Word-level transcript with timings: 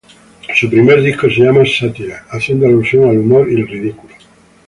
Su 0.55 0.67
primer 0.67 0.99
disco 1.03 1.29
se 1.29 1.43
llama 1.43 1.61
"Sátira", 1.63 2.25
haciendo 2.31 2.65
alusión 2.65 3.07
al 3.07 3.19
humor 3.19 3.47
y 3.47 3.53
el 3.61 3.67
ridículo. 3.67 4.15